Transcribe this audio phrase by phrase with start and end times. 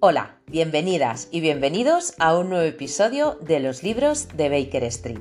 [0.00, 5.18] Hola, bienvenidas y bienvenidos a un nuevo episodio de los libros de Baker Street.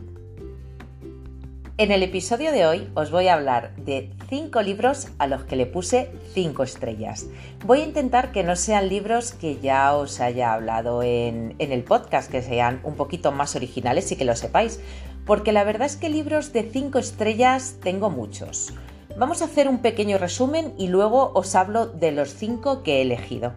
[1.79, 5.55] En el episodio de hoy os voy a hablar de 5 libros a los que
[5.55, 7.25] le puse 5 estrellas.
[7.66, 12.30] Voy a intentar que no sean libros que ya os haya hablado en, el podcast,
[12.30, 14.80] que sean un poquito más originales y que lo sepáis,
[15.25, 18.75] porque la verdad es que libros de 5 estrellas tengo muchos.
[19.18, 23.01] Vamos a hacer un pequeño resumen y luego os hablo de los 5 que he
[23.01, 23.55] elegido.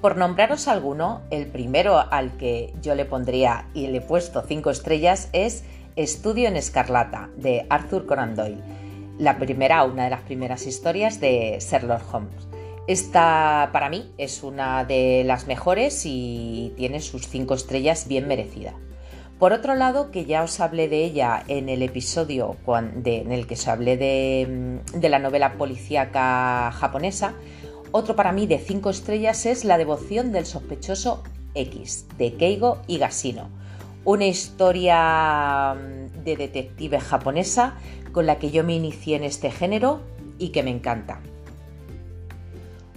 [0.00, 4.70] Por nombraros alguno, el primero al que yo le pondría y le he puesto 5
[4.70, 5.62] estrellas es
[5.94, 8.62] Estudio en Escarlata, de Arthur Conan Doyle.
[9.18, 12.48] La primera, una de las primeras historias de Sherlock Holmes.
[12.86, 18.76] Esta para mí es una de las mejores y tiene sus 5 estrellas bien merecidas.
[19.38, 23.54] Por otro lado, que ya os hablé de ella en el episodio en el que
[23.54, 27.34] os hablé de, de la novela policíaca japonesa,
[27.92, 31.22] otro para mí de 5 estrellas es La devoción del sospechoso
[31.54, 33.48] X, de Keigo Higashino.
[34.04, 37.74] Una historia mm, de detective japonesa
[38.12, 40.00] con la que yo me inicié en este género
[40.38, 41.20] y que me encanta.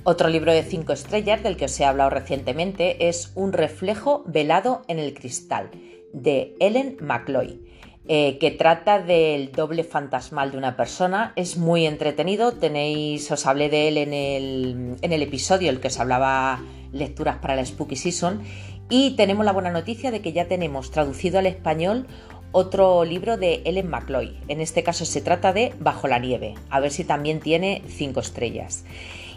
[0.03, 4.81] Otro libro de 5 estrellas del que os he hablado recientemente es Un reflejo velado
[4.87, 5.71] en el cristal,
[6.13, 7.72] de Ellen McCloy.
[8.05, 11.31] Eh, que trata del doble fantasmal de una persona.
[11.37, 12.51] Es muy entretenido.
[12.51, 17.37] Tenéis, os hablé de él en el, en el episodio, el que os hablaba lecturas
[17.37, 18.41] para la Spooky Season.
[18.89, 22.05] Y tenemos la buena noticia de que ya tenemos traducido al español
[22.51, 24.37] otro libro de Ellen McCloy.
[24.47, 26.55] En este caso se trata de Bajo la nieve.
[26.69, 28.83] A ver si también tiene 5 estrellas.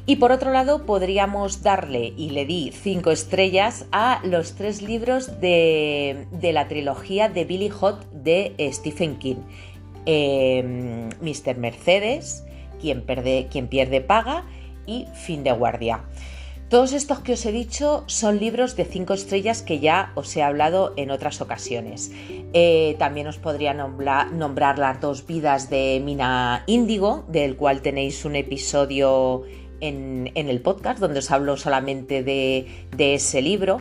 [0.08, 5.40] Y por otro lado, podríamos darle, y le di cinco estrellas, a los tres libros
[5.40, 9.42] de, la trilogía de Billy Hot de Stephen King.
[10.04, 11.56] Em, Mr.
[11.58, 12.44] Mercedes,
[12.80, 13.04] quien,
[13.50, 14.44] quien pierde paga
[14.86, 16.04] y Fin de guardia.
[16.68, 20.42] Todos estos que os he dicho son libros de cinco estrellas que ya os he
[20.42, 22.10] hablado en otras ocasiones.
[22.54, 28.34] Eh, también os podría nombrar, las dos vidas de Mina Índigo, del cual tenéis un
[28.34, 29.44] episodio
[29.80, 32.66] en, el podcast, donde os hablo solamente de,
[32.98, 33.80] ese libro,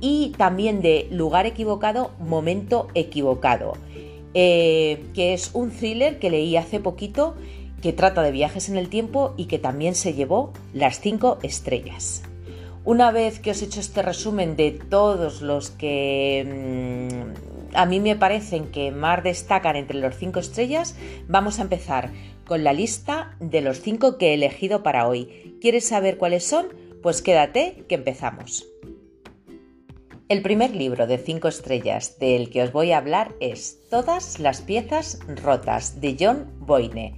[0.00, 3.74] y también de Lugar equivocado, Momento equivocado,
[4.34, 7.34] eh, que es un thriller que leí hace poquito
[7.80, 12.22] que trata de viajes en el tiempo y que también se llevó las cinco estrellas.
[12.84, 16.46] Una vez que os he hecho este resumen de todos los que
[17.72, 20.96] mm, a mí me parecen que más destacan entre los cinco estrellas,
[21.28, 22.10] vamos a empezar
[22.46, 25.56] con la lista de los cinco que he elegido para hoy.
[25.60, 26.66] ¿Quieres saber cuáles son?
[27.02, 28.66] Pues quédate que empezamos.
[30.28, 34.60] El primer libro de cinco estrellas del que os voy a hablar es Todas las
[34.60, 37.14] piezas rotas de John Boyne.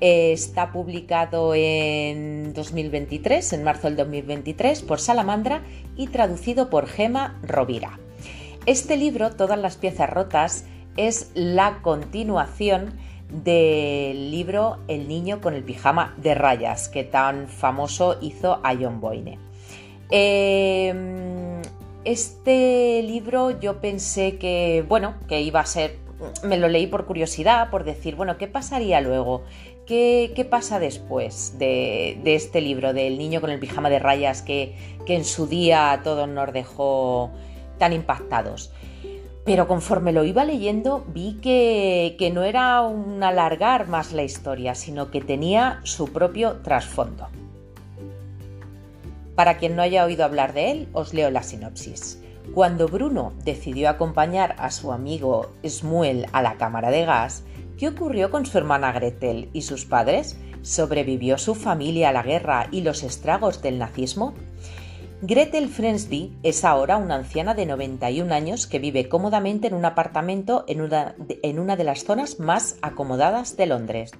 [0.00, 5.62] Está publicado en 2023, en marzo del 2023, por Salamandra
[5.96, 7.98] y traducido por Gema Rovira.
[8.66, 10.64] Este libro, Todas las piezas rotas,
[10.96, 12.92] es la continuación
[13.30, 19.00] del libro El niño con el pijama de rayas, que tan famoso hizo a John
[19.00, 19.38] Boyne.
[20.10, 21.62] Em,
[22.04, 25.98] este libro yo pensé que, bueno, que iba a ser,
[26.42, 29.44] me lo leí por curiosidad, por decir, bueno, ¿qué pasaría luego?
[29.86, 35.16] ¿Qué, pasa después de, este libro, del niño con el pijama de rayas que, que
[35.16, 37.30] en su día a todos nos dejó
[37.78, 38.72] tan impactados?
[39.44, 45.10] Pero conforme lo iba leyendo vi que, no era un alargar más la historia, sino
[45.10, 47.28] que tenía su propio trasfondo.
[49.34, 52.22] Para quien no haya oído hablar de él, os leo la sinopsis.
[52.54, 57.44] Cuando Bruno decidió acompañar a su amigo Smuel a la cámara de gas,
[57.78, 60.36] ¿qué ocurrió con su hermana Gretel y sus padres?
[60.62, 64.34] ¿Sobrevivió su familia a la guerra y los estragos del nazismo?
[65.22, 70.64] Gretel Frensby es ahora una anciana de 91 años que vive cómodamente en un apartamento
[70.66, 74.12] en una, en una, de las zonas más acomodadas de Londres.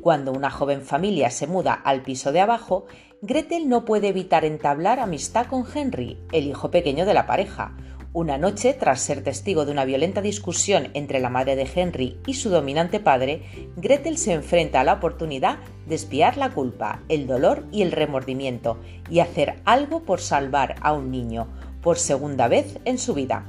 [0.00, 2.86] Cuando una joven familia se muda al piso de abajo,
[3.20, 7.76] Gretel no puede evitar entablar amistad con Henry, el hijo pequeño de la pareja,
[8.16, 12.32] una noche, tras ser testigo de una violenta discusión entre la madre de Henry y
[12.32, 13.42] su dominante padre,
[13.76, 18.78] Gretel se enfrenta a la oportunidad de espiar la culpa, el dolor y el remordimiento
[19.10, 21.46] y hacer algo por salvar a un niño,
[21.82, 23.44] por segunda vez en su vida.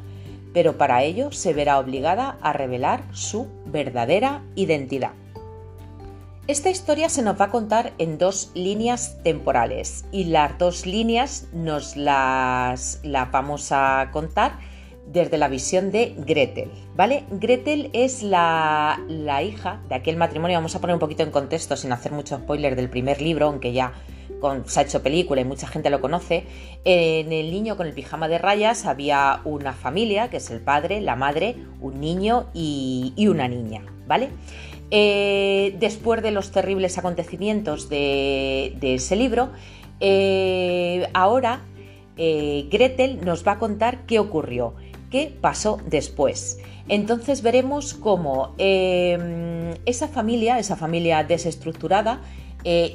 [0.53, 5.11] Pero para ello se verá obligada a revelar su verdadera identidad.
[6.47, 11.49] Esta historia se nos va a contar en dos líneas temporales y las dos líneas
[11.51, 13.01] nos las,
[13.33, 14.57] vamos a contar
[15.05, 17.25] desde la visión de Gretel, ¿vale?
[17.31, 21.75] Gretel es la, la, hija de aquel matrimonio, vamos a poner un poquito en contexto
[21.75, 23.91] sin hacer mucho spoiler del primer libro, aunque ya
[24.39, 26.45] con, se ha hecho película y mucha gente lo conoce,
[26.85, 31.01] en el niño con el pijama de rayas había una familia, que es el padre,
[31.01, 34.29] la madre, un niño y, una niña, ¿vale?
[34.89, 39.49] Eh, después de los terribles acontecimientos de, ese libro,
[39.99, 41.61] eh, ahora
[42.15, 44.75] eh, Gretel nos va a contar qué ocurrió,
[45.11, 46.59] qué pasó después.
[46.87, 52.21] Entonces veremos cómo em, esa familia, esa familia desestructurada,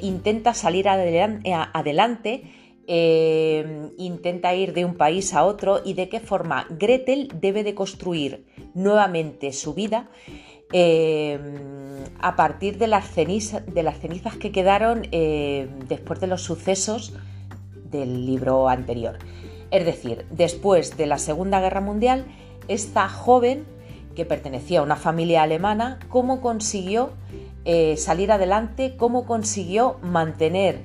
[0.01, 2.43] intenta salir adelante,
[2.85, 7.73] em, intenta ir de un país a otro y de qué forma Gretel debe de
[7.73, 10.09] construir nuevamente su vida
[10.73, 11.39] em,
[12.19, 15.03] a partir de las, de las cenizas que quedaron
[15.87, 17.13] después de los sucesos
[17.91, 19.17] del libro anterior.
[19.71, 22.25] Es decir, después de la Segunda Guerra Mundial,
[22.67, 23.65] esta joven
[24.15, 27.11] que pertenecía a una familia alemana, cómo consiguió
[27.65, 30.81] eh, salir adelante, cómo consiguió mantener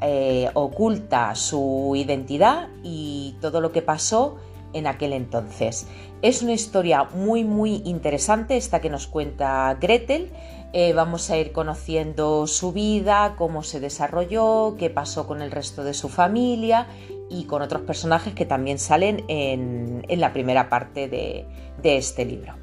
[0.00, 4.36] eh, oculta su identidad y todo lo que pasó
[4.74, 5.86] en aquel entonces.
[6.20, 10.30] Es una historia muy muy interesante esta que nos cuenta Gretel.
[10.72, 15.84] Eh, vamos a ir conociendo su vida, cómo se desarrolló, qué pasó con el resto
[15.84, 16.88] de su familia
[17.30, 21.46] y con otros personajes que también salen en, la primera parte de,
[21.82, 22.54] este libro.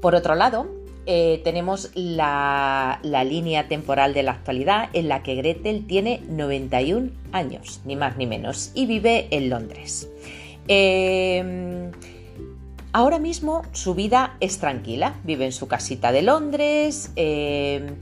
[0.00, 0.66] Por otro lado,
[1.06, 7.80] eh, tenemos la, línea temporal de la actualidad en la que Gretel tiene 91 años,
[7.84, 10.08] ni más ni menos, y vive en Londres.
[10.68, 11.90] Em,
[12.92, 17.96] ahora mismo su vida es tranquila, vive en su casita de Londres em,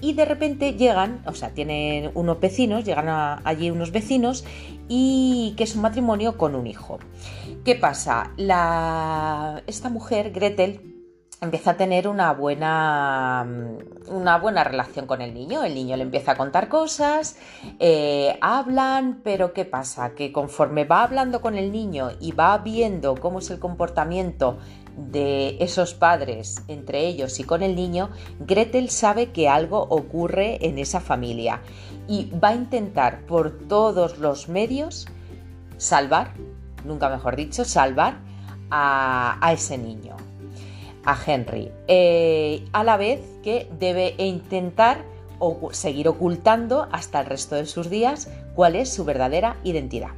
[0.00, 3.08] y de repente llegan, o sea, tienen unos vecinos, llegan
[3.44, 4.44] allí unos vecinos
[4.88, 6.98] y que es un matrimonio con un hijo.
[7.64, 8.32] ¿Qué pasa?
[9.66, 10.89] esta mujer, Gretel,
[11.40, 15.62] empieza a tener una buena, mm, una buena relación con el niño.
[15.62, 17.36] El niño le empieza a contar cosas,
[17.78, 20.14] eh, hablan, pero ¿qué pasa?
[20.14, 24.58] Que conforme va hablando con el niño y va viendo cómo es el comportamiento
[24.96, 28.10] de esos padres entre ellos y con el niño,
[28.40, 31.62] Gretel sabe que algo ocurre en esa familia
[32.06, 35.06] y va a intentar por todos los medios
[35.78, 36.34] salvar,
[36.84, 38.18] nunca mejor dicho, salvar
[38.72, 40.16] a ese niño
[41.04, 45.04] a Henry, eh, a la vez que debe intentar
[45.72, 50.10] seguir ocultando hasta el resto de sus días cuál es su verdadera identidad.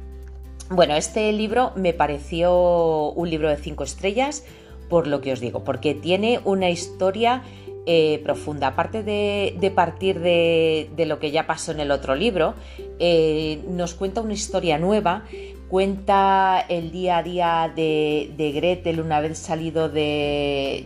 [0.69, 4.43] Bueno, este libro me pareció un libro de cinco estrellas
[4.89, 7.43] por lo que os digo, porque tiene una historia
[7.85, 8.67] eh, profunda.
[8.67, 12.53] Aparte de, partir de, lo que ya pasó en el otro libro,
[12.99, 15.23] eh, nos cuenta una historia nueva
[15.73, 20.85] cuenta el día a día de, Gretel una vez salido de,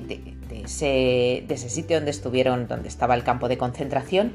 [0.63, 4.31] ese, sitio donde estuvieron, donde estaba el campo de concentración,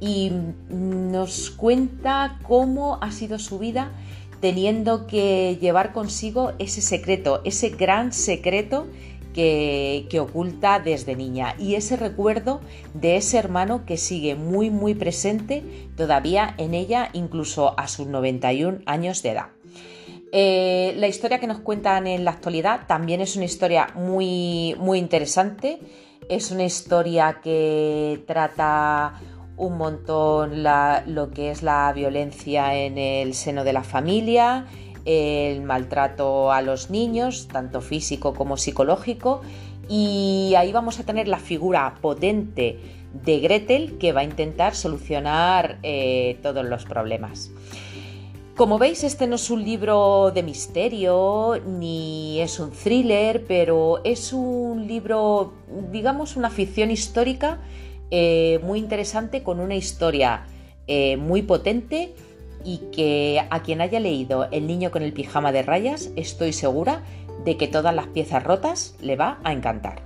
[0.00, 0.30] y
[0.68, 3.92] nos cuenta cómo ha sido su vida
[4.42, 8.86] teniendo que llevar consigo ese secreto, ese gran secreto
[9.32, 12.60] que, que, oculta desde niña y ese recuerdo
[12.92, 15.62] de ese hermano que sigue muy muy presente
[15.96, 19.46] todavía en ella incluso a sus 91 años de edad.
[20.36, 24.98] Eh, la historia que nos cuentan en la actualidad también es una historia muy, muy
[24.98, 25.78] interesante.
[26.28, 29.14] Es una historia que trata
[29.56, 34.66] un montón lo que es la violencia en el seno de la familia,
[35.04, 39.42] el maltrato a los niños, tanto físico como psicológico.
[39.88, 42.80] Y ahí vamos a tener la figura potente
[43.24, 47.52] de Gretel que va a intentar solucionar eh, todos los problemas.
[48.56, 54.32] Como veis, este no es un libro de misterio ni es un thriller, pero es
[54.32, 55.54] un libro,
[55.90, 57.58] digamos, una ficción histórica
[58.12, 60.44] eh, muy interesante con una historia
[60.86, 62.14] eh, muy potente
[62.64, 67.02] y que a quien haya leído El niño con el pijama de rayas estoy segura
[67.44, 70.00] de que todas las piezas rotas le va a encantar.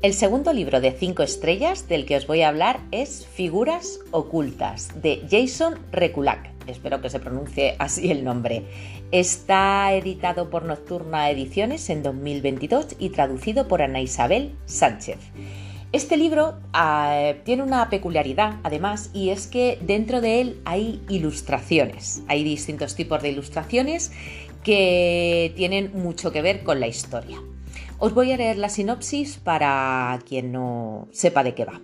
[0.00, 5.02] El segundo libro de 5 estrellas del que os voy a hablar es Figuras ocultas
[5.02, 8.64] de Jason Reculak espero que se pronuncie así el nombre.
[9.12, 15.18] Está editado por Nocturna Ediciones en 2022 y traducido por Ana Isabel Sánchez.
[15.92, 22.22] Este libro ah, tiene una peculiaridad, además, y es que dentro de él hay ilustraciones.
[22.28, 24.12] Hay distintos tipos de ilustraciones
[24.62, 27.38] que tienen mucho que ver con la historia.
[27.98, 31.80] Os voy a leer la sinopsis para quien no sepa de qué va.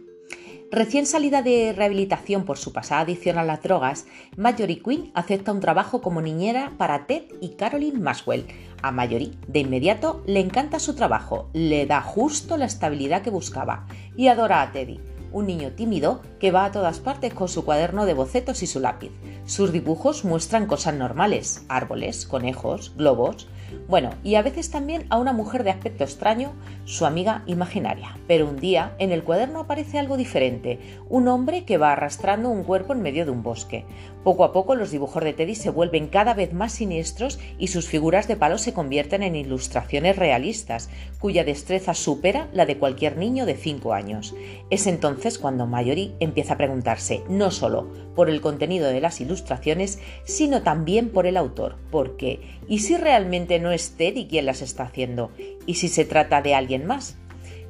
[0.73, 4.07] Recién salida de rehabilitación por su pasada adicción a las drogas,
[4.37, 8.47] Marjorie Quinn acepta un trabajo como niñera para Ted y Caroline Maxwell.
[8.83, 13.87] A Marjorie, de inmediato, le encanta su trabajo, le da justo la estabilidad que buscaba
[14.17, 18.05] y adora a Teddy, un niño tímido que va a todas partes con su cuaderno
[18.05, 19.13] de bocetos y su lápiz.
[19.45, 23.47] Sus dibujos muestran cosas normales, árboles, conejos, globos,
[23.89, 26.53] bueno, y a veces también a una mujer de aspecto extraño,
[26.85, 28.17] su amiga imaginaria.
[28.27, 32.65] Pero un día en el cuaderno aparece algo diferente, un hombre que va arrastrando un
[32.65, 33.85] cuerpo en medio de un bosque.
[34.27, 37.87] Poco a poco los dibujos de Teddy se vuelven cada vez más siniestros y sus
[37.87, 40.91] figuras de palo se convierten en ilustraciones realistas,
[41.21, 44.35] cuya destreza supera la de cualquier niño de 5 años.
[44.69, 50.01] Es entonces cuando Mayori empieza a preguntarse no solo por el contenido de las ilustraciones,
[50.25, 54.83] sino también por el autor, porque ¿y si realmente no es Teddy quien las está
[54.83, 55.31] haciendo,
[55.67, 57.17] y si se trata de alguien más.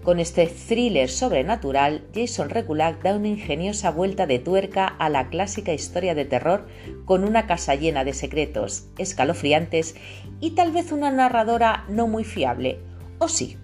[0.06, 5.72] Con este thriller sobrenatural, Jason Reculak da una ingeniosa vuelta de tuerca a la clásica
[5.72, 6.68] historia de terror
[7.04, 9.96] con una casa llena de secretos escalofriantes
[10.38, 12.78] y tal vez una narradora no muy fiable.
[13.18, 13.58] ¿O sí?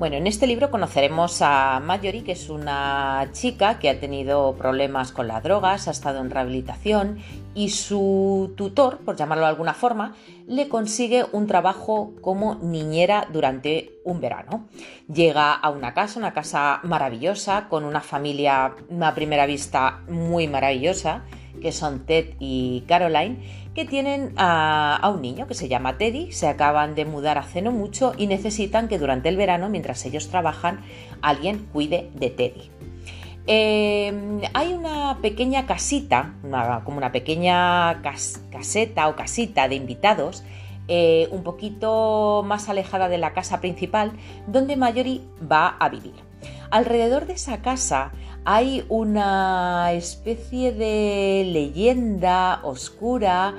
[0.00, 5.12] Bueno, en este libro conoceremos a Marjorie, que es una chica que ha tenido problemas
[5.12, 7.18] con las drogas, ha estado en rehabilitación
[7.54, 10.14] y su tutor, por llamarlo de alguna forma,
[10.46, 14.68] le consigue un trabajo como niñera durante un verano.
[15.12, 21.24] Llega a una casa, una casa maravillosa, con una familia a primera vista muy maravillosa,
[21.60, 23.38] que son Ted y Caroline,
[23.74, 27.72] que tienen a, un niño que se llama Teddy, se acaban de mudar hace no
[27.72, 30.80] mucho y necesitan que durante el verano, mientras ellos trabajan,
[31.22, 32.70] alguien cuide de Teddy.
[33.46, 36.34] Em, hay una pequeña casita,
[36.84, 40.44] como una pequeña caseta o casita de invitados,
[40.88, 44.12] eh, un poquito más alejada de la casa principal,
[44.46, 46.14] donde Mayori va a vivir.
[46.70, 48.12] Alrededor de esa casa
[48.44, 53.54] hay una especie de leyenda oscura,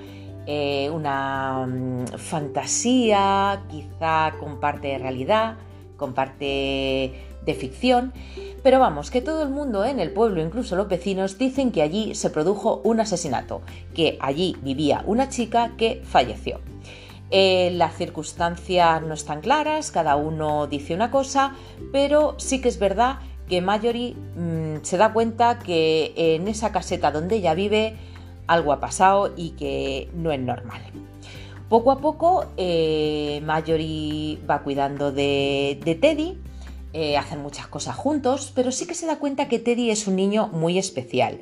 [0.47, 5.55] eh, una mm, fantasía, quizá con parte de realidad,
[5.97, 7.13] con parte
[7.45, 8.13] de ficción,
[8.63, 12.13] pero vamos, que todo el mundo en el pueblo, incluso los vecinos, dicen que allí
[12.15, 13.61] se produjo un asesinato,
[13.95, 16.59] que allí vivía una chica que falleció.
[17.33, 21.55] Eh, las circunstancias no están claras, cada uno dice una cosa,
[21.93, 23.19] pero sí que es verdad
[23.51, 27.97] que Mallory mm, se da cuenta que en esa caseta donde ella vive
[28.47, 30.81] algo ha pasado y que no es normal.
[31.67, 36.37] Poco a poco eh, va cuidando de, Teddy,
[36.93, 40.15] eh, hacen muchas cosas juntos, pero sí que se da cuenta que Teddy es un
[40.15, 41.41] niño muy especial.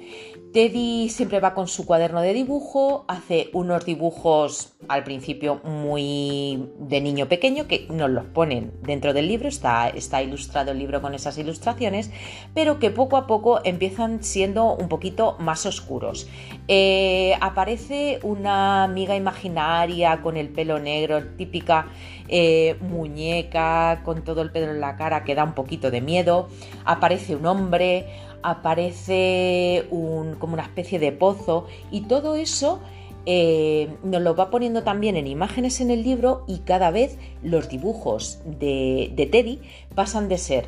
[0.53, 7.01] Teddy siempre va con su cuaderno de dibujo, hace unos dibujos al principio muy de
[7.01, 9.91] niño pequeño que nos los ponen dentro del libro, está,
[10.23, 12.09] ilustrado el libro con esas ilustraciones,
[12.55, 16.27] pero que poco a poco empiezan siendo un poquito más oscuros.
[16.67, 21.87] Eh, aparece una amiga imaginaria con el pelo negro, típica
[22.27, 26.47] eh, muñeca con todo el pelo en la cara que da un poquito de miedo,
[26.85, 28.07] aparece un hombre,
[28.43, 32.79] aparece como una especie de pozo y todo eso
[33.25, 37.69] eh, nos lo va poniendo también en imágenes en el libro y cada vez los
[37.69, 39.59] dibujos de, Teddy
[39.93, 40.65] pasan de ser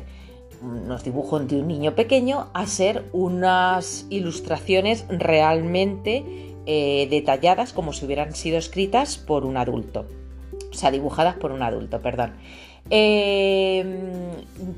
[0.62, 6.24] unos dibujos de un niño pequeño a ser unas ilustraciones realmente
[6.66, 10.06] eh, detalladas como si hubieran sido escritas por un adulto,
[10.70, 12.34] o sea, dibujadas por un adulto, perdón.
[12.90, 13.86] Em,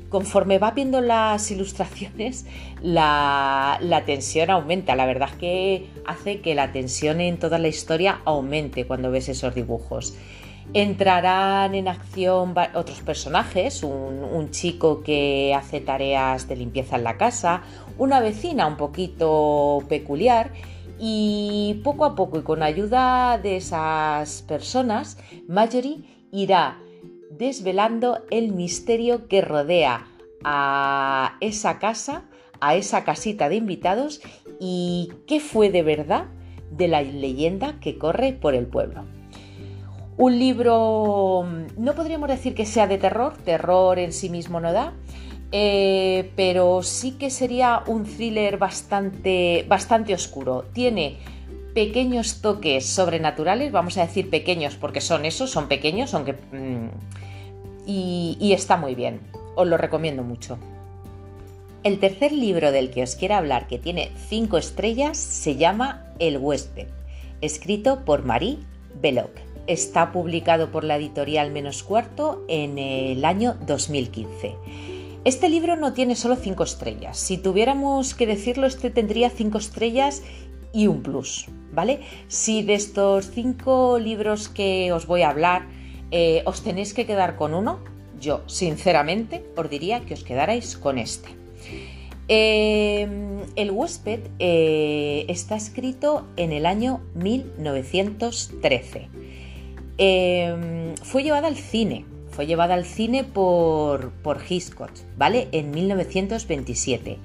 [0.09, 2.45] conforme va viendo las ilustraciones,
[2.81, 4.95] la, tensión aumenta.
[4.95, 9.29] La verdad es que hace que la tensión en toda la historia aumente cuando ves
[9.29, 10.15] esos dibujos.
[10.73, 17.61] Entrarán en acción otros personajes, un, chico que hace tareas de limpieza en la casa,
[17.97, 20.51] una vecina un poquito peculiar
[20.99, 26.79] y poco a poco y con ayuda de esas personas, Marjorie irá
[27.37, 30.07] desvelando el misterio que rodea
[30.43, 32.23] a esa casa,
[32.59, 34.21] a esa casita de invitados
[34.59, 36.25] y qué fue de verdad
[36.71, 39.05] de la leyenda que corre por el pueblo.
[40.17, 41.45] Un libro,
[41.77, 44.93] no podríamos decir que sea de terror, terror en sí mismo no da,
[45.51, 50.65] eh, pero sí que sería un thriller bastante, bastante oscuro.
[50.73, 51.17] Tiene
[51.75, 56.33] pequeños toques sobrenaturales, vamos a decir pequeños porque son esos, son pequeños, aunque...
[56.33, 56.87] Mm,
[57.85, 59.19] y, está muy bien,
[59.55, 60.57] os lo recomiendo mucho.
[61.83, 66.39] El tercer libro del que os quiero hablar, que tiene cinco estrellas, se llama El
[66.39, 66.87] huésped,
[67.41, 68.57] escrito por Marie
[68.99, 69.29] Belloc.
[69.67, 74.55] Está publicado por la editorial Menos Cuarto en el año 2015.
[75.25, 77.17] Este libro no tiene solo cinco estrellas.
[77.17, 80.21] Si tuviéramos que decirlo, este tendría cinco estrellas
[80.75, 82.01] y un plus, ¿vale?
[82.27, 85.67] Si de estos cinco libros que os voy a hablar
[86.11, 87.79] eh, os tenéis que quedar con uno,
[88.19, 91.29] yo sinceramente os diría que os quedarais con este.
[92.27, 99.07] Em, el huésped eh, está escrito en el año 1913.
[99.97, 105.47] Em, fue llevada al cine, fue llevada al cine por, por Hitchcock, ¿vale?
[105.53, 107.17] En 1927.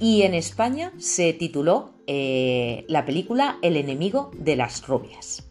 [0.00, 5.44] Y en España se tituló eh, la película El enemigo de las rubias.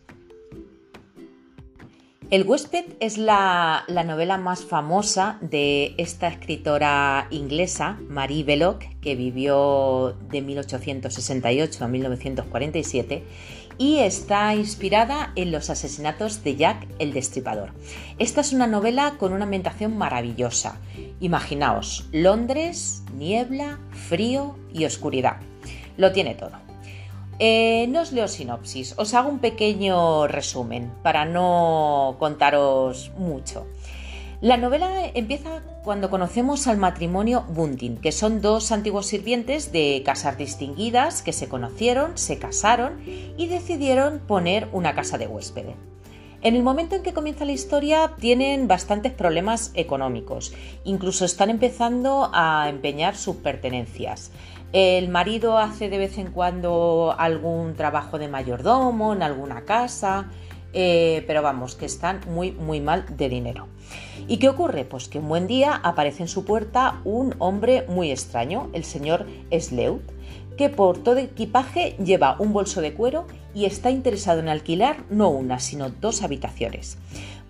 [2.30, 10.14] El huésped es la, novela más famosa de esta escritora inglesa, Marie Belloc, que vivió
[10.30, 13.24] de 1868 a 1947
[13.78, 17.72] y está inspirada en los asesinatos de Jack el Destripador.
[18.18, 20.80] Esta es una novela con una ambientación maravillosa.
[21.20, 25.38] Imaginaos, Londres, niebla, frío y oscuridad.
[25.98, 26.68] Lo tiene todo.
[27.40, 33.68] Eh, no os leo sinopsis, os hago un pequeño resumen para no contaros mucho.
[34.40, 40.38] La novela empieza cuando conocemos al matrimonio Bunting, que son dos antiguos sirvientes de casas
[40.38, 43.02] distinguidas que se conocieron, se casaron
[43.36, 45.74] y decidieron poner una casa de huéspedes.
[46.44, 50.54] En el momento en que comienza la historia tienen bastantes problemas económicos,
[50.84, 54.30] incluso están empezando a empeñar sus pertenencias.
[54.72, 60.30] El marido hace de vez en cuando algún trabajo de mayordomo en alguna casa,
[60.74, 63.68] eh, pero vamos, que están muy, muy mal de dinero.
[64.28, 64.84] ¿Y qué ocurre?
[64.84, 69.26] Pues que un buen día aparece en su puerta un hombre muy extraño, el señor
[69.58, 70.02] Sleut,
[70.58, 75.30] que por todo equipaje lleva un bolso de cuero y está interesado en alquilar no
[75.30, 76.98] una, sino dos habitaciones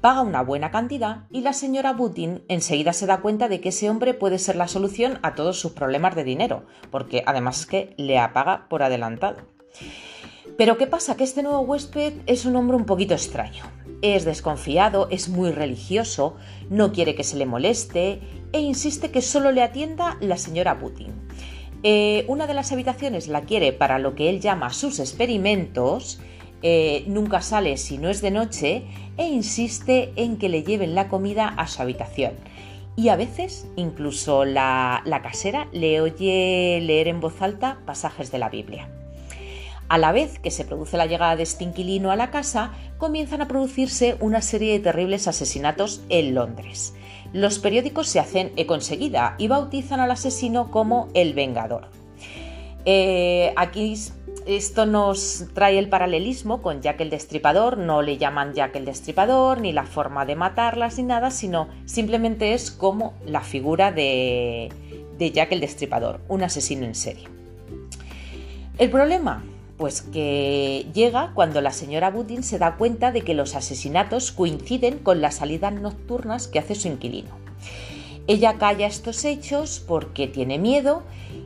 [0.02, 3.90] paga una buena cantidad y la señora Butin enseguida se da cuenta de que ese
[3.90, 7.94] hombre puede ser la solución a todos sus problemas de dinero, porque además es que
[7.98, 9.38] le apaga por adelantado.
[10.58, 11.16] Pero ¿qué pasa?
[11.16, 13.64] Que este nuevo huésped es un hombre un poquito extraño.
[14.02, 16.36] Es desconfiado, es muy religioso,
[16.72, 18.22] no quiere que se le moleste
[18.52, 21.14] e insiste que solo le atienda la señora Putin.
[21.84, 26.20] Eh, una de las habitaciones la quiere para lo que él llama sus experimentos,
[26.64, 28.84] eh, nunca sale si no es de noche
[29.18, 32.34] e insiste en que le lleven la comida a su habitación.
[32.96, 38.40] Y a veces incluso la, la casera le oye leer en voz alta pasajes de
[38.40, 38.90] la Biblia.
[39.90, 43.42] A la vez que se produce la llegada de este inquilino a la casa, comienzan
[43.42, 46.94] a producirse una serie de terribles asesinatos en Londres.
[47.32, 51.88] Los periódicos se hacen eco enseguida y bautizan al asesino como el Vengador.
[52.86, 53.96] Eh, aquí
[54.46, 59.60] esto nos trae el paralelismo con Jack el Destripador, no le llaman Jack el Destripador,
[59.60, 64.70] ni la forma de matarlas, ni nada, sino simplemente es como la figura de,
[65.18, 67.28] de Jack el Destripador, un asesino en serie.
[68.78, 69.44] El problema,
[69.78, 74.98] pues que llega cuando la señora Budin se da cuenta de que los asesinatos coinciden
[74.98, 77.30] con las salidas nocturnas que hace su inquilino.
[78.26, 81.04] Ella calla estos hechos porque tiene miedo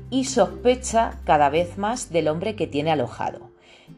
[0.10, 3.52] y sospecha cada vez más del hombre que tiene alojado.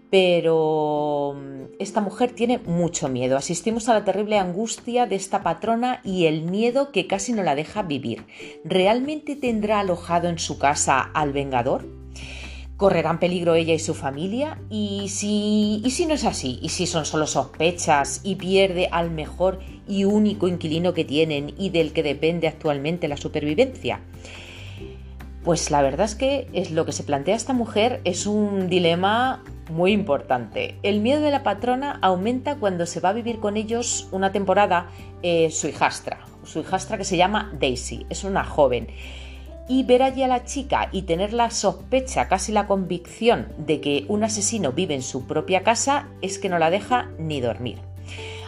[0.10, 3.38] Pero mm, esta mujer tiene mucho miedo.
[3.38, 7.56] Asistimos a la terrible angustia de esta patrona y el miedo que casi no la
[7.56, 8.26] deja vivir.
[8.66, 12.03] ¿Realmente tendrá alojado en su casa al Vengador?
[12.78, 14.60] ¿Correrán peligro ella y su familia?
[14.70, 16.60] ¿Y si, ¿Y si no es así?
[16.62, 21.70] ¿Y si son solo sospechas y pierde al mejor y único inquilino que tienen y
[21.70, 24.02] del que depende actualmente la supervivencia?
[25.44, 29.44] Pues la verdad es que es lo que se plantea esta mujer es un dilema
[29.70, 30.76] muy importante.
[30.84, 34.88] El miedo de la patrona aumenta cuando se va a vivir con ellos una temporada
[35.22, 38.88] eh, su hijastra, su hijastra que se llama Daisy, es una joven.
[39.68, 44.06] Y ver allí a la chica y tener la sospecha, casi la convicción de que
[44.10, 47.80] un asesino vive en su propia casa es que no la deja ni dormir.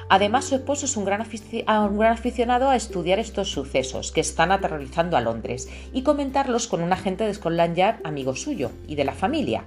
[0.08, 5.22] Además, su esposo es un gran, aficionado a estudiar estos sucesos que están aterrorizando a
[5.22, 9.64] Londres y comentarlos con un agente de Scotland Yard amigo suyo y de la familia,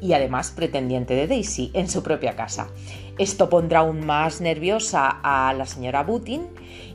[0.00, 2.68] y además pretendiente de Daisy en su propia casa.
[3.18, 6.46] Esto pondrá aún más nerviosa a la señora Butin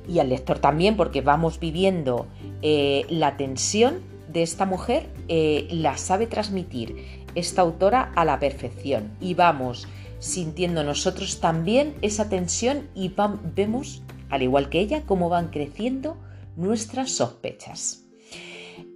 [0.07, 2.27] y al lector también porque vamos viviendo
[2.61, 9.11] eh, la tensión de esta mujer, eh, la sabe transmitir esta autora a la perfección
[9.19, 9.87] y vamos
[10.19, 13.13] sintiendo nosotros también esa tensión y
[13.55, 16.17] vemos, al igual que ella, cómo van creciendo
[16.55, 18.04] nuestras sospechas.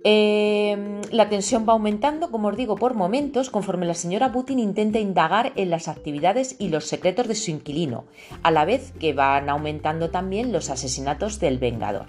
[0.04, 5.00] Em, la tensión va aumentando, como os digo, por momentos, conforme la señora Putin intenta
[5.00, 8.06] indagar en las actividades y los secretos de su inquilino,
[8.42, 12.08] a la vez que van aumentando también los asesinatos del Vengador.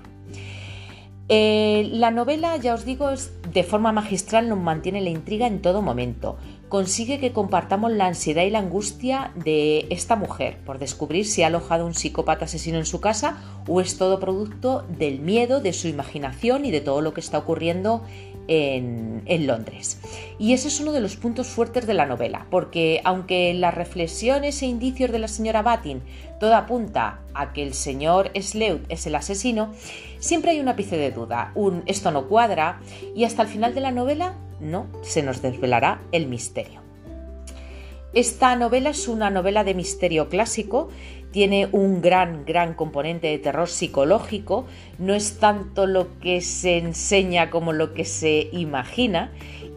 [1.29, 3.09] Eh, la novela, ya os digo,
[3.53, 6.37] de forma magistral nos mantiene la intriga en todo momento
[6.71, 11.49] consigue que compartamos la ansiedad y la angustia de esta mujer por descubrir si ha
[11.49, 15.89] alojado un psicópata asesino en su casa o es todo producto del miedo, de su
[15.89, 18.05] imaginación y de todo lo que está ocurriendo
[18.49, 20.01] en, Londres.
[20.39, 24.61] Y ese es uno de los puntos fuertes de la novela, porque aunque las reflexiones
[24.63, 26.03] e indicios de la señora Batin
[26.39, 29.73] todo apunta a que el señor Sleut es el asesino,
[30.19, 32.81] siempre hay un ápice de duda, un esto no cuadra,
[33.15, 36.80] y hasta el final de la novela no se nos desvelará el misterio.
[38.13, 40.89] Esta novela es una novela de misterio clásico,
[41.31, 44.67] tiene un gran, gran componente de terror psicológico,
[44.99, 49.31] no es tanto lo que se enseña como lo que se imagina,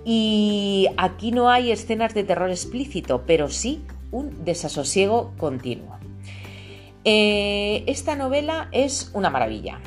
[0.03, 5.97] y aquí no hay escenas de terror explícito, pero sí un desasosiego continuo.
[7.05, 9.79] Eh, esta novela es una maravilla.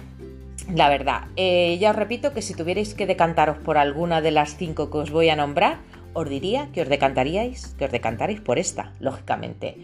[0.72, 4.56] La verdad, eh, ya os repito que si tuvierais que decantaros por alguna de las
[4.56, 5.78] cinco que os voy a nombrar,
[6.16, 9.76] os diría que os decantaríais, que os decantaréis por esta, lógicamente.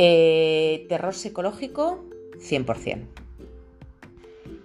[0.00, 2.08] Eh, terror psicológico,
[2.40, 3.26] 100%.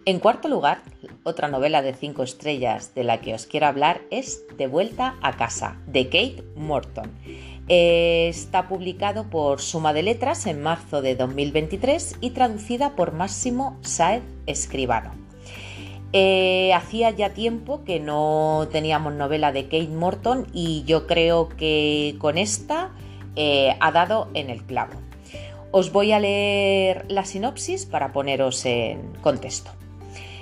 [0.06, 0.82] En cuarto lugar,
[1.24, 5.38] otra novela de cinco estrellas de la que os quiero hablar es De vuelta a
[5.38, 7.12] casa, de Kate Morton.
[7.67, 13.78] Eh, está publicado por Suma de Letras en marzo de 2023 y traducida por Máximo
[13.82, 15.20] Saez Escribano.
[16.13, 22.15] Eh, hacía ya tiempo que no teníamos novela de Kate Morton y yo creo que
[22.19, 22.89] con esta
[23.38, 24.93] eh, ha dado en el clavo.
[25.71, 29.71] Os voy a leer la sinopsis para poneros en contexto.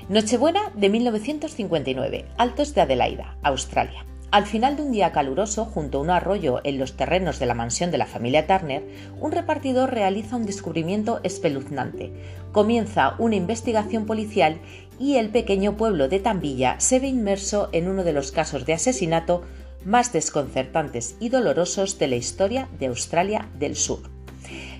[0.09, 4.05] Nochebuena de 1959, Altos de Adelaida, Australia.
[4.31, 7.55] Al final de un día caluroso, junto a un arroyo en los terrenos de la
[7.55, 8.83] mansión de la familia Turner,
[9.19, 12.11] un repartidor realiza un descubrimiento espeluznante.
[12.51, 14.59] Comienza una investigación policial
[14.99, 18.73] y el pequeño pueblo de Tambilla se ve inmerso en uno de los casos de
[18.73, 19.41] asesinato
[19.85, 24.18] más desconcertantes y dolorosos de la historia de Australia del Sur.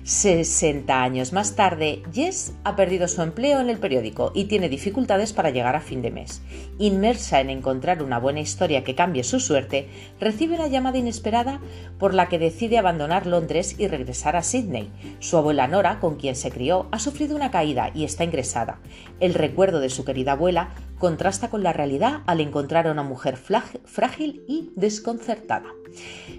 [0.04, 5.32] 60 años más tarde, Jess ha perdido su empleo en el periódico y tiene dificultades
[5.32, 6.42] para llegar a fin de mes.
[6.78, 11.60] Inmersa en encontrar una buena historia que cambie su suerte, recibe una llamada inesperada
[11.98, 14.90] por la que decide abandonar Londres y regresar a Sydney.
[15.18, 18.80] Su abuela Nora, con quien se crió, ha sufrido una caída y está ingresada.
[19.20, 23.36] El recuerdo de su querida abuela contrasta con la realidad al encontrar a una mujer
[23.36, 25.66] frágil y desconcertada.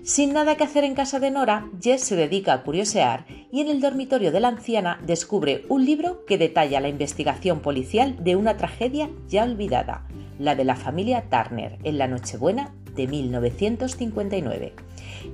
[0.03, 3.67] Sin nada que hacer en casa de Nora, Jess se dedica a curiosear y en
[3.67, 8.55] el dormitorio de la anciana descubre un libro que detalla la investigación policial de una
[8.55, 10.07] tragedia ya olvidada,
[10.39, 14.73] la de la familia Turner en la Nochebuena de 1959.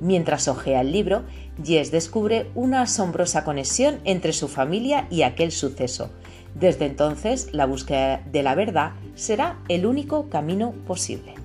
[0.02, 1.24] Mientras ojea el libro,
[1.64, 6.12] Jess descubre una asombrosa conexión entre su familia y aquel suceso.
[6.60, 11.36] Desde entonces, la búsqueda de la verdad será el único camino posible.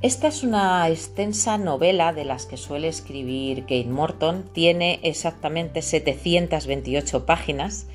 [0.00, 4.44] Esta es una extensa novela de las que suele escribir Kate Morton.
[4.54, 7.86] Tiene exactamente 728 páginas.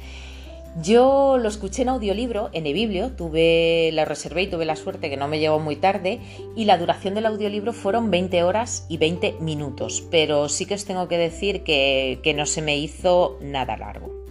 [0.84, 5.18] Yo lo escuché en audiolibro, en eBiblio, tuve, la reservé y tuve la suerte que
[5.18, 6.20] no me llegó muy tarde
[6.56, 10.86] y la duración del audiolibro fueron 20 horas y 20 minutos, pero sí que os
[10.86, 14.25] tengo que decir que, que no se me hizo nada largo.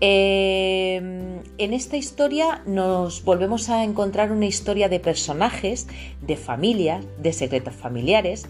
[0.00, 5.86] Em, en esta historia nos volvemos a encontrar una historia de personajes,
[6.20, 8.46] de familias, de secretos familiares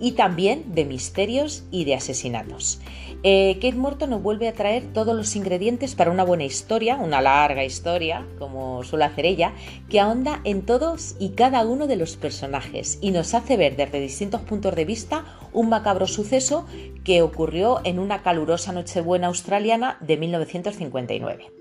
[0.00, 2.80] y también de misterios y de asesinatos.
[3.24, 7.20] Eh, Kate Morton nos vuelve a traer todos los ingredientes para una buena historia, una
[7.20, 9.54] larga historia, como suele hacer ella,
[9.88, 14.00] que ahonda en todos y cada uno de los personajes y nos hace ver desde
[14.00, 16.66] distintos puntos de vista un macabro suceso
[17.02, 21.57] que ocurrió en una calurosa Nochebuena australiana de 1959.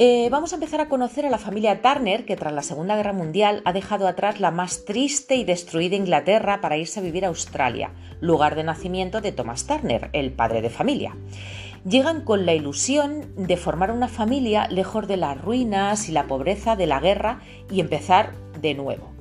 [0.00, 3.12] Eh, vamos a empezar a conocer a la familia Turner, que tras la Segunda Guerra
[3.12, 7.28] Mundial ha dejado atrás la más triste y destruida Inglaterra para irse a vivir a
[7.28, 11.16] Australia, lugar de nacimiento de Thomas Turner, el padre de familia.
[11.84, 16.76] Llegan con la ilusión de formar una familia lejos de las ruinas y la pobreza
[16.76, 19.17] de la guerra y empezar de nuevo.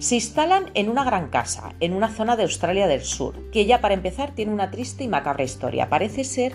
[0.00, 3.82] Se instalan en una gran casa, en una zona de Australia del Sur, que ya
[3.82, 5.90] para empezar tiene una triste y macabra historia.
[5.90, 6.54] Parece ser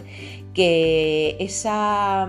[0.56, 2.28] que esa,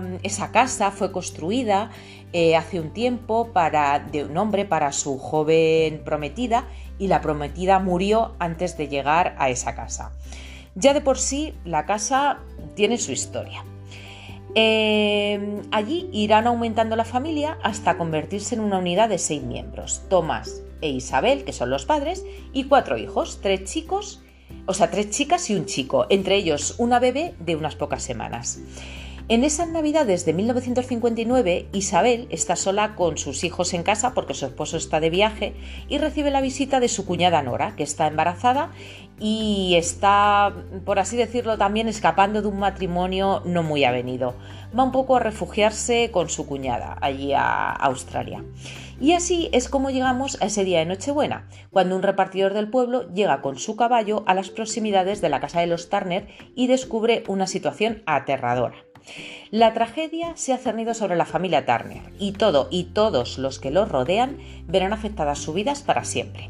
[0.53, 1.89] casa fue construida
[2.33, 6.65] eh, hace un tiempo para, de un hombre para su joven prometida
[6.99, 10.11] y la prometida murió antes de llegar a esa casa.
[10.75, 12.41] Ya de por sí la casa
[12.75, 13.65] tiene su historia.
[14.53, 20.03] Eh, allí irán aumentando la familia hasta convertirse en una unidad de seis miembros.
[20.09, 24.21] Tomás, e Isabel, que son los padres, y cuatro hijos, tres chicos,
[24.65, 28.59] o sea, tres chicas y un chico, entre ellos una bebé de unas pocas semanas.
[29.29, 34.45] En esas navidades de 1959, Isabel está sola con sus hijos en casa porque su
[34.45, 35.53] esposo está de viaje
[35.89, 38.71] y recibe la visita de su cuñada Nora, que está embarazada
[39.19, 40.53] y está,
[40.85, 44.33] por así decirlo, también escapando de un matrimonio no muy avenido.
[44.77, 48.45] Va un poco a refugiarse con su cuñada allí a Australia.
[48.99, 53.07] Y así es como llegamos a ese día de Nochebuena, cuando un repartidor del pueblo
[53.13, 57.23] llega con su caballo a las proximidades de la casa de los Turner y descubre
[57.27, 58.75] una situación aterradora.
[59.51, 63.71] La tragedia se ha cernido sobre la familia Turner y todo y todos los que
[63.71, 66.49] los rodean verán afectadas sus vidas para siempre.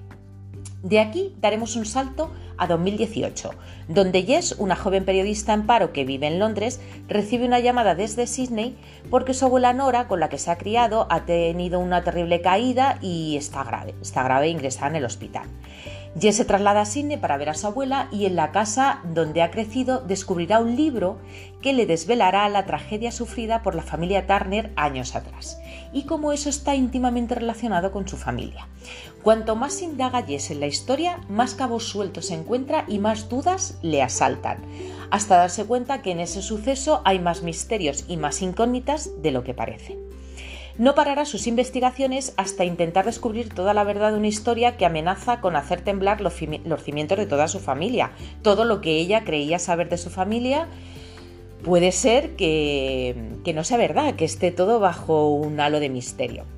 [0.83, 3.51] De aquí daremos un salto a 2018,
[3.87, 8.27] donde Jess, una joven periodista en paro que vive en Londres, recibe una llamada desde
[8.27, 8.77] Sydney
[9.09, 12.97] porque su abuela Nora, con la que se ha criado, ha tenido una terrible caída
[13.01, 15.47] y está grave, está grave ingresada en el hospital.
[16.19, 19.43] Jess se traslada a Sydney para ver a su abuela y en la casa donde
[19.43, 21.19] ha crecido descubrirá un libro
[21.61, 25.59] que le desvelará la tragedia sufrida por la familia Turner años atrás
[25.93, 28.67] y cómo eso está íntimamente relacionado con su familia.
[29.21, 33.77] Cuanto más indaga Jess en la historia, más cabos sueltos se encuentra y más dudas
[33.83, 34.57] le asaltan,
[35.11, 39.43] hasta darse cuenta que en ese suceso hay más misterios y más incógnitas de lo
[39.43, 40.06] que parece
[40.77, 45.41] no parará sus investigaciones hasta intentar descubrir toda la verdad de una historia que amenaza
[45.41, 48.11] con hacer temblar los, cimientos de toda su familia.
[48.41, 50.67] Todo lo que ella creía saber de su familia
[51.63, 56.56] puede ser que, que no sea verdad, que esté todo bajo un halo de misterio.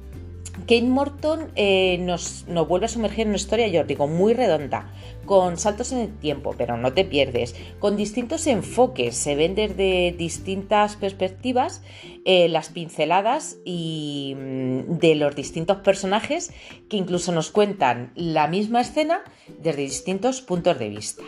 [0.69, 4.93] Kate Morton eh, nos, vuelve a sumergir en una historia, yo digo, muy redonda,
[5.25, 10.13] con saltos en el tiempo, pero no te pierdes, con distintos enfoques, se ven desde
[10.15, 11.81] distintas perspectivas
[12.23, 16.53] eh, las pinceladas y mm, de los distintos personajes
[16.87, 19.23] que incluso nos cuentan la misma escena
[19.59, 21.23] desde distintos puntos de vista.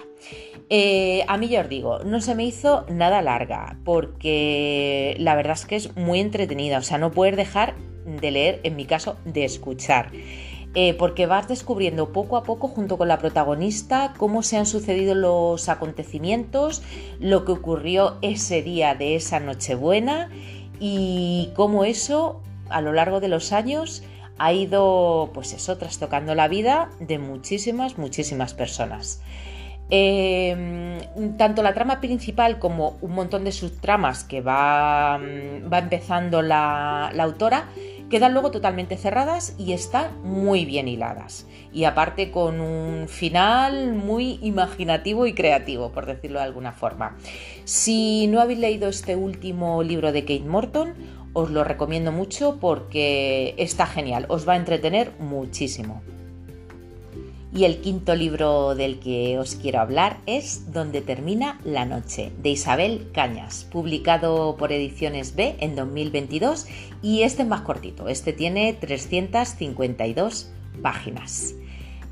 [0.70, 5.54] Eh, a mí ya os digo, no se me hizo nada larga porque la verdad
[5.54, 7.74] es que es muy entretenida, o sea, no puedes dejar
[8.06, 10.12] de leer, en mi caso, de escuchar.
[10.74, 15.16] Eh, porque vas descubriendo poco a poco junto con la protagonista cómo se han sucedido
[15.16, 16.82] los acontecimientos,
[17.20, 20.30] lo que ocurrió ese día de esa Nochebuena
[20.80, 24.02] y cómo eso a lo largo de los años
[24.38, 29.22] ha ido, pues eso, trastocando la vida de muchísimas, muchísimas personas.
[29.90, 31.00] Em,
[31.38, 37.68] tanto la trama principal como un montón de subtramas que va, va empezando la autora
[38.12, 41.48] quedan luego totalmente cerradas y están muy bien hiladas.
[41.74, 47.18] Y aparte con un final muy imaginativo y creativo, por decirlo de alguna forma.
[47.64, 50.94] Si no habéis leído este último libro de Kate Morton,
[51.34, 56.04] os lo recomiendo mucho porque está genial, os va a entretener muchísimo.
[57.54, 62.52] Y el quinto libro del que os quiero hablar es Donde termina la noche, de
[62.52, 66.66] Isabel Cañas, publicado por Ediciones B en 2022
[67.02, 70.50] y este es más cortito, este tiene 352
[70.82, 71.54] páginas.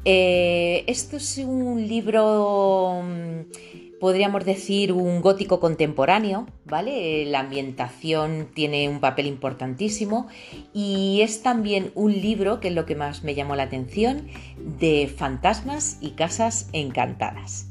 [0.03, 7.25] Eh, esto es un libro mm, podríamos decir un gótico contemporáneo, ¿vale?
[7.25, 10.27] La ambientación tiene un papel importantísimo
[10.73, 15.11] y es también un libro, que es lo que más me llamó la atención, de
[15.13, 17.67] fantasmas y casas encantadas.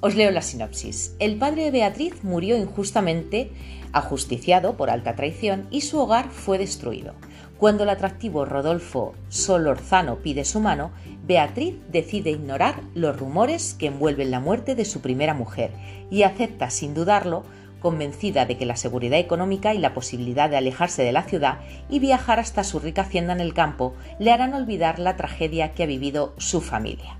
[0.00, 1.14] Os leo la sinopsis.
[1.18, 3.50] El padre de Beatriz murió injustamente,
[3.92, 7.14] ajusticiado por alta traición, y su hogar fue destruido.
[7.60, 10.92] Cuando el atractivo Rodolfo Solorzano pide su mano,
[11.26, 15.70] Beatriz decide ignorar los rumores que envuelven la muerte de su primera mujer
[16.10, 17.44] y acepta sin dudarlo,
[17.78, 21.58] convencida de que la seguridad económica y la posibilidad de alejarse de la ciudad
[21.90, 25.82] y viajar hasta su rica hacienda en el campo le harán olvidar la tragedia que
[25.82, 27.19] ha vivido su familia.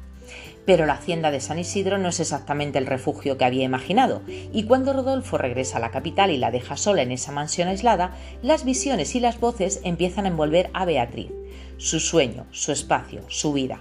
[0.67, 4.65] Pero la hacienda de San Isidro no es exactamente el refugio que había imaginado, y
[4.65, 8.65] cuando Rodolfo regresa a la capital y la deja sola en esa mansión aislada, las
[8.65, 11.31] visiones y las voces empiezan a envolver a Beatriz,
[11.77, 13.81] su sueño, su espacio, su vida.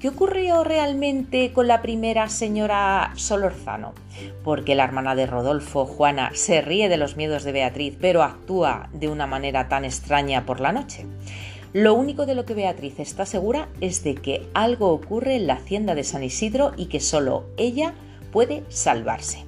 [0.00, 3.94] ¿Qué ocurrió realmente con la primera señora Solorzano?
[4.42, 8.90] Porque la hermana de Rodolfo, Juana, se ríe de los miedos de Beatriz, pero actúa
[8.92, 11.06] de una manera tan extraña por la noche.
[11.74, 15.54] Lo único de lo que Beatriz está segura es de que algo ocurre en la
[15.54, 17.94] hacienda de San Isidro y que solo ella
[18.30, 19.44] puede salvarse.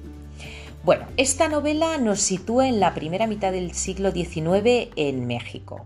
[0.83, 5.85] Bueno, esta novela nos sitúa en la primera mitad del siglo XIX en México.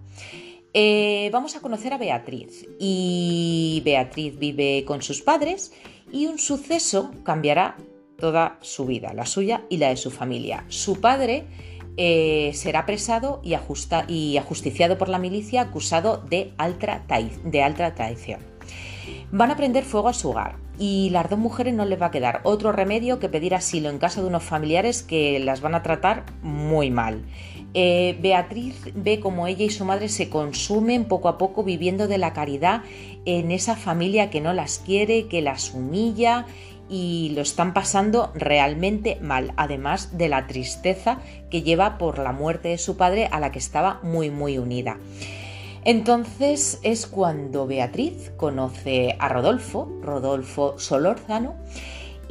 [0.74, 5.72] Eh, vamos a conocer a Beatriz y Beatriz vive con sus padres
[6.12, 7.78] y un suceso cambiará
[8.18, 10.66] toda su vida, la suya y la de su familia.
[10.70, 11.46] Su padre
[11.98, 13.54] eh, será apresado y,
[14.38, 17.04] ajusticiado por la milicia acusado de alta,
[17.44, 18.40] de alta traición.
[19.32, 22.12] Van a prender fuego a su hogar y las dos mujeres no les va a
[22.12, 25.84] quedar otro remedio que pedir asilo en casa de unos familiares que las van a
[25.84, 27.24] tratar muy mal.
[27.74, 32.18] Eh, Beatriz ve como ella y su madre se consumen poco a poco viviendo de
[32.18, 32.82] la caridad
[33.26, 36.46] en esa familia que no las quiere, que las humilla
[36.92, 42.68] y lo están pasando realmente mal, además de la tristeza que lleva por la muerte
[42.68, 44.98] de su padre a la que estaba muy muy unida.
[45.86, 51.56] Entonces es cuando Beatriz conoce a Rodolfo, Rodolfo Solórzano,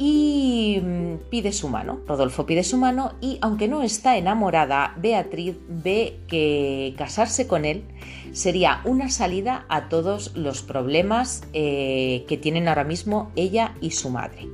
[0.03, 1.99] y mm, pide su mano.
[2.07, 7.83] Rodolfo pide su mano y aunque no está enamorada, Beatriz ve que casarse con él
[8.31, 14.09] sería una salida a todos los problemas eh, que tienen ahora mismo ella y su
[14.09, 14.47] madre.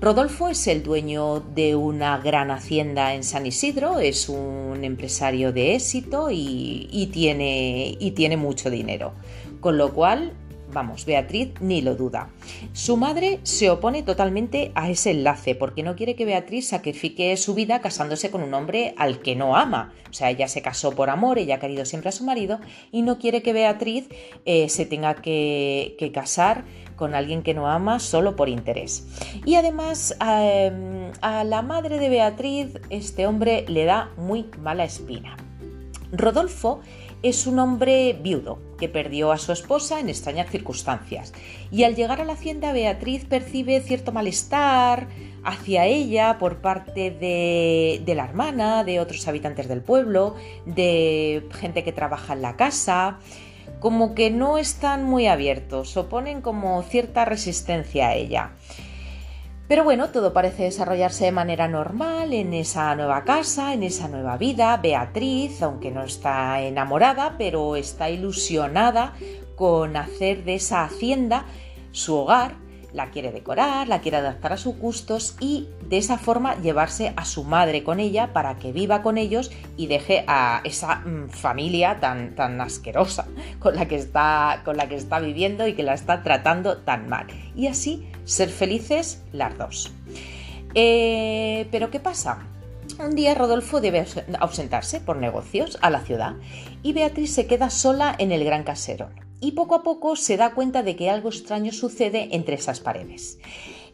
[0.00, 5.76] Rodolfo es el dueño de una gran hacienda en San Isidro, es un empresario de
[5.76, 9.14] éxito y, tiene, y tiene mucho dinero,
[9.60, 10.34] con lo cual
[10.74, 12.30] Vamos, Beatriz ni lo duda.
[12.72, 17.54] Su madre se opone totalmente a ese enlace porque no quiere que Beatriz sacrifique su
[17.54, 19.94] vida casándose con un hombre al que no ama.
[20.10, 22.58] O sea, ella se casó por amor, ella ha querido siempre a su marido
[22.90, 24.08] y no quiere que Beatriz
[24.46, 26.64] eh, se tenga que, casar
[26.96, 29.06] con alguien que no ama solo por interés.
[29.46, 35.36] Y además em, a la madre de Beatriz este hombre le da muy mala espina.
[36.10, 36.80] Rodolfo
[37.22, 41.32] es un hombre viudo perdió a su esposa en extrañas circunstancias
[41.70, 45.08] y al llegar a la hacienda Beatriz percibe cierto malestar
[45.44, 50.34] hacia ella por parte de, la hermana, de otros habitantes del pueblo,
[50.66, 53.18] de gente que trabaja en la casa,
[53.80, 58.52] como que no están muy abiertos, oponen como cierta resistencia a ella.
[59.66, 64.36] Pero bueno, todo parece desarrollarse de manera normal en esa nueva casa, en esa nueva
[64.36, 64.76] vida.
[64.76, 69.14] Beatriz, aunque no está enamorada, pero está ilusionada
[69.56, 71.46] con hacer de esa hacienda
[71.92, 72.56] su hogar,
[72.92, 77.24] la quiere decorar, la quiere adaptar a sus gustos y de esa forma llevarse a
[77.24, 81.98] su madre con ella para que viva con ellos y deje a esa mm, familia
[82.00, 83.26] tan, tan asquerosa
[83.58, 87.08] con la, que está, con la que está viviendo y que la está tratando tan
[87.08, 87.26] mal.
[87.56, 89.92] Y así ser felices las dos.
[90.74, 92.46] Eh, pero ¿qué pasa?
[92.98, 94.04] Un día Rodolfo debe
[94.40, 96.34] ausentarse por negocios a la ciudad
[96.82, 99.10] y Beatriz se queda sola en el gran casero
[99.40, 103.38] y poco a poco se da cuenta de que algo extraño sucede entre esas paredes.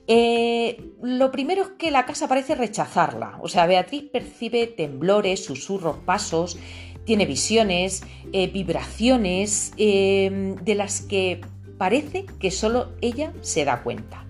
[0.06, 5.98] Eh, lo primero es que la casa parece rechazarla, o sea, Beatriz percibe temblores, susurros,
[6.04, 6.58] pasos,
[7.04, 11.40] tiene visiones, eh, vibraciones de las que
[11.80, 14.22] parece que solo ella se da cuenta.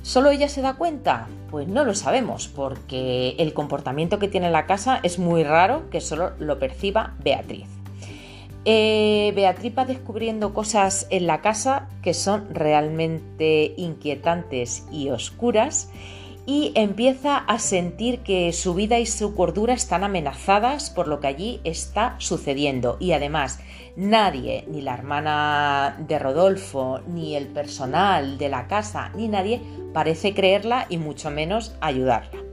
[0.00, 1.28] ¿Solo ella se da cuenta?
[1.50, 6.00] Pues no lo sabemos, porque el comportamiento que tiene la casa es muy raro que
[6.00, 7.66] solo lo perciba Beatriz.
[8.64, 15.90] Eh, Beatriz va descubriendo cosas en la casa que son realmente inquietantes y oscuras
[16.46, 21.26] y empieza a sentir que su vida y su cordura están amenazadas por lo que
[21.26, 23.60] allí está sucediendo y además
[23.96, 29.60] nadie, ni la hermana de Rodolfo, ni el personal de la casa, ni nadie
[29.92, 32.51] parece creerla y mucho menos ayudarla.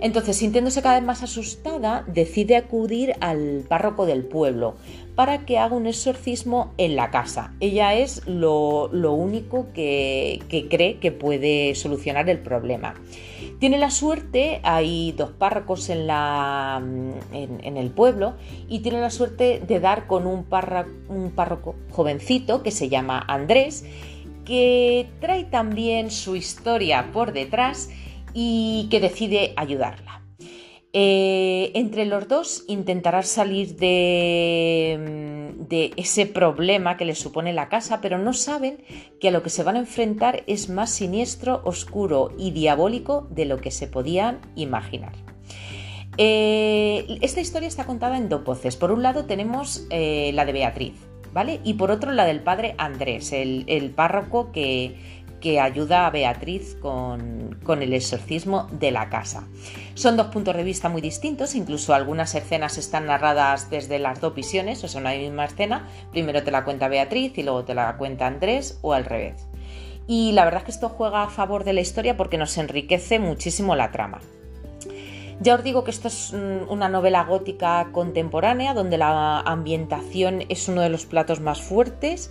[0.00, 4.74] Entonces, sintiéndose cada vez más asustada, decide acudir al párroco del pueblo
[5.14, 7.54] para que haga un exorcismo en la casa.
[7.60, 12.94] Ella es lo, único que, cree que puede solucionar el problema.
[13.58, 16.08] Tiene la suerte, hay dos párrocos en,
[17.32, 18.34] en, el pueblo,
[18.68, 23.84] y tiene la suerte de dar con un párroco jovencito que se llama Andrés,
[24.44, 27.90] que trae también su historia por detrás
[28.34, 30.22] y que decide ayudarla.
[30.94, 38.02] Eh, entre los dos intentará salir de, de, ese problema que les supone la casa,
[38.02, 38.84] pero no saben
[39.18, 43.46] que a lo que se van a enfrentar es más siniestro, oscuro y diabólico de
[43.46, 45.14] lo que se podían imaginar.
[46.18, 48.76] Eh, esta historia está contada en dos voces.
[48.76, 50.92] Por un lado tenemos eh, la de Beatriz,
[51.32, 51.60] ¿vale?
[51.64, 57.58] Y por otro la del padre Andrés, el párroco que, que ayuda a Beatriz con,
[57.82, 59.48] el exorcismo de la casa.
[59.94, 64.34] Son dos puntos de vista muy distintos, incluso algunas escenas están narradas desde las dos
[64.34, 67.96] visiones, o sea, una misma escena, primero te la cuenta Beatriz y luego te la
[67.98, 69.46] cuenta Andrés o al revés.
[70.06, 73.18] Y la verdad es que esto juega a favor de la historia porque nos enriquece
[73.18, 74.20] muchísimo la trama.
[75.40, 80.68] Ya os digo que esto es mm, una novela gótica contemporánea donde la ambientación es
[80.68, 82.30] uno de los platos más fuertes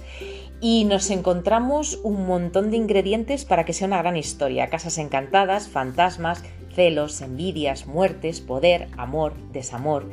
[0.61, 4.69] y nos encontramos un montón de ingredientes para que sea una gran historia.
[4.69, 6.43] Casas encantadas, fantasmas,
[6.75, 10.11] celos, envidias, muertes, poder, amor, desamor.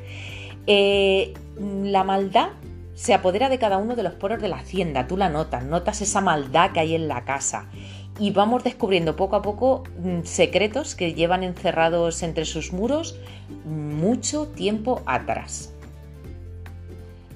[0.67, 1.35] Eh,
[1.83, 2.49] la maldad
[2.95, 6.01] se apodera de cada uno de los poros de la hacienda, tú la notas, notas
[6.01, 7.69] esa maldad que hay en la casa
[8.19, 13.17] y vamos descubriendo poco a poco mm, secretos que llevan encerrados entre sus muros
[13.65, 15.73] mucho tiempo atrás.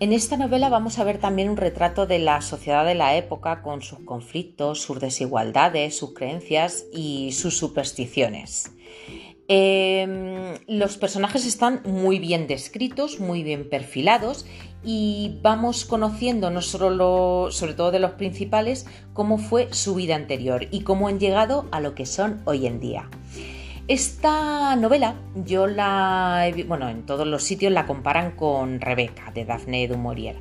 [0.02, 3.62] En esta novela vamos a ver también un retrato de la sociedad de la época
[3.62, 8.72] con sus conflictos, sus desigualdades, sus creencias y sus supersticiones.
[9.46, 14.44] Em, los personajes están muy bien descritos, muy bien perfilados
[14.82, 20.66] y vamos conociendo no solo sobre todo de los principales, cómo fue su vida anterior
[20.72, 23.08] y cómo han llegado a lo que son hoy en día.
[23.88, 29.44] Esta novela yo la he, bueno, en todos los sitios la comparan con Rebeca de
[29.44, 30.36] Daphne du Maurier.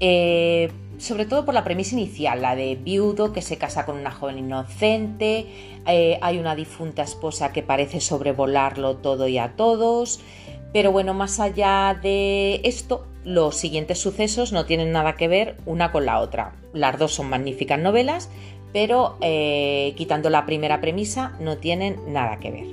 [0.00, 4.10] Eh, sobre todo por la premisa inicial, la de viudo que se casa con una
[4.10, 5.46] joven inocente,
[5.86, 10.20] eh, hay una difunta esposa que parece sobrevolarlo todo y a todos,
[10.72, 15.92] pero bueno, más allá de esto, los siguientes sucesos no tienen nada que ver una
[15.92, 16.56] con la otra.
[16.72, 18.30] Las dos son magníficas novelas,
[18.72, 22.66] pero eh, quitando la primera premisa no tienen nada que ver.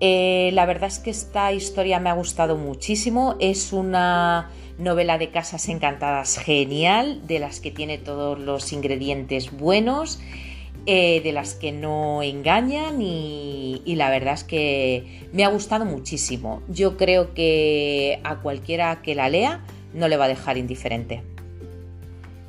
[0.00, 5.30] Eh, la verdad es que esta historia me ha gustado muchísimo, es una novela de
[5.30, 10.18] casas encantadas genial, de las que tiene todos los ingredientes buenos,
[10.86, 16.62] eh, de las que no engañan y, la verdad es que me ha gustado muchísimo.
[16.68, 19.60] Yo creo que a cualquiera que la lea
[19.94, 21.22] no le va a dejar indiferente.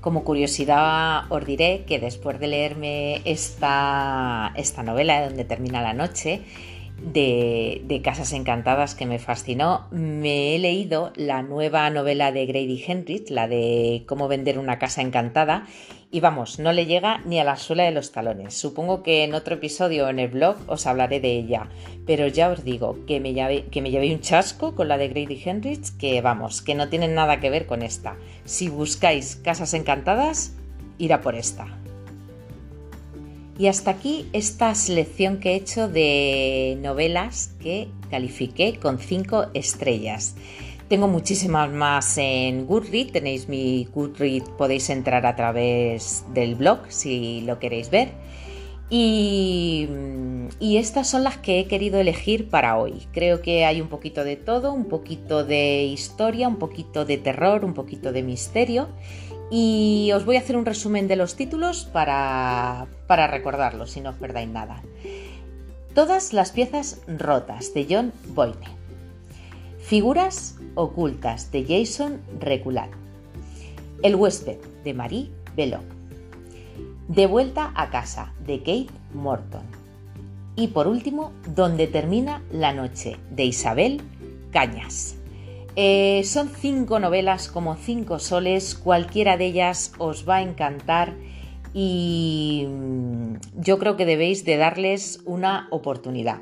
[0.03, 5.93] Como curiosidad os diré que después de leerme esta, esta novela de donde termina la
[5.93, 6.41] noche,
[7.01, 13.29] de, Casas Encantadas que me fascinó, me he leído la nueva novela de Grady Henrich,
[13.29, 15.67] la de Cómo vender una casa encantada,
[16.13, 18.53] y vamos, no le llega ni a la suela de los talones.
[18.53, 21.69] Supongo que en otro episodio en el blog os hablaré de ella,
[22.05, 26.21] pero ya os digo que me llevé, un chasco con la de Grady Henrich, que
[26.21, 28.15] vamos, que no tienen nada que ver con esta.
[28.45, 30.53] Si buscáis Casas Encantadas,
[30.99, 31.65] irá por esta.
[33.57, 40.35] Y hasta aquí esta selección que he hecho de novelas que califiqué con 5 estrellas.
[40.93, 47.41] Tengo muchísimas más en Goodreads, tenéis mi Goodreads, podéis entrar a través del blog si
[47.41, 48.11] lo queréis ver.
[48.91, 49.89] Y,
[50.59, 53.07] y, estas son las que he querido elegir para hoy.
[53.11, 57.65] Creo que hay un poquito de todo, un poquito de historia, un poquito de terror,
[57.65, 58.87] un poquito de misterio
[59.49, 64.11] y os voy a hacer un resumen de los títulos para, para recordarlos, si no
[64.11, 64.83] os perdáis nada.
[65.95, 68.82] Todas las piezas rotas de John Boyne.
[69.93, 72.89] Figuras ocultas de Jason Reculat.
[74.01, 75.83] El huésped de Marie Belloc.
[77.07, 79.61] De vuelta a casa de Kate Morton.
[80.55, 84.01] Y por último, Donde termina la noche de Isabel
[84.51, 85.15] Cañas.
[85.75, 91.13] Eh, son cinco novelas como cinco soles, cualquiera de ellas os va a encantar
[91.73, 96.41] y mm, yo creo que debéis de darles una oportunidad.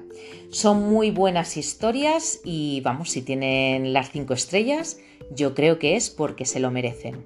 [0.50, 4.98] Son muy buenas historias y vamos, si tienen las cinco estrellas,
[5.34, 7.26] yo creo que es porque se lo merecen.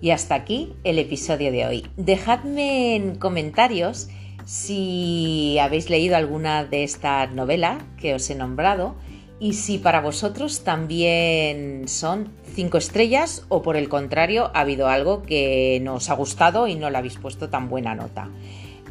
[0.00, 1.86] Y hasta aquí el episodio de hoy.
[1.96, 4.08] Dejadme en comentarios
[4.44, 8.96] si habéis leído alguna de estas novelas que os he nombrado
[9.38, 15.22] y si para vosotros también son cinco estrellas o por el contrario ha habido algo
[15.22, 18.28] que no os ha gustado y no le habéis puesto tan buena nota.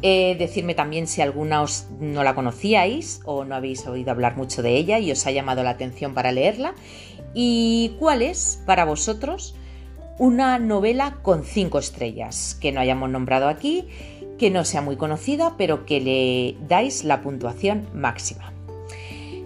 [0.04, 4.60] Eh, decirme también si alguna os no la conocíais o no habéis oído hablar mucho
[4.60, 6.74] de ella y os ha llamado la atención para leerla.
[7.34, 9.54] Y cuál es para vosotros
[10.18, 13.88] una novela con cinco estrellas que no hayamos nombrado aquí,
[14.38, 18.51] que no sea muy conocida, pero que le dais la puntuación máxima.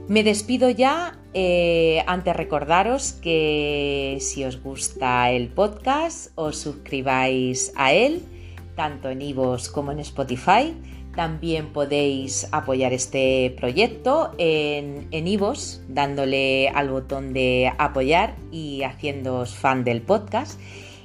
[0.09, 1.19] Me despido ya.
[1.35, 8.23] Eh, antes recordaros que si os gusta el podcast, os suscribáis a él,
[8.77, 10.75] tanto en Ivos como en Spotify.
[11.17, 19.55] También podéis apoyar este proyecto en, en Ivos, dándole al botón de apoyar y haciéndoos
[19.55, 20.61] fan del podcast.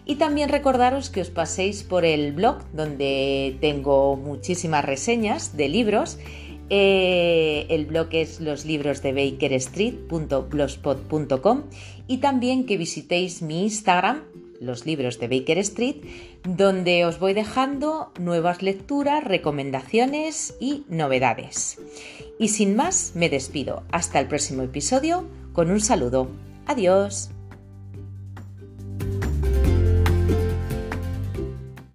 [0.05, 6.19] Y también recordaros que os paséis por el blog donde tengo muchísimas reseñas de libros
[6.73, 11.63] eh, el blog es los libros de bakerstreet.blogspot.com
[12.07, 14.21] y también que visitéis mi Instagram,
[14.61, 15.97] los libros de Baker Street,
[16.47, 21.77] donde os voy dejando nuevas lecturas, recomendaciones y novedades.
[22.39, 23.83] Y sin más, me despido.
[23.91, 26.29] Hasta el próximo episodio con un saludo.
[26.67, 27.31] Adiós.